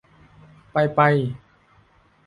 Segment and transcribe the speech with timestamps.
[0.71, 0.99] ไปไป